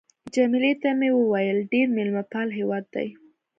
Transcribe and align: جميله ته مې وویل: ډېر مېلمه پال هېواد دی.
جميله 0.33 0.71
ته 0.81 0.89
مې 0.99 1.09
وویل: 1.13 1.57
ډېر 1.73 1.87
مېلمه 1.95 2.23
پال 2.31 2.47
هېواد 2.59 2.85
دی. 2.95 3.07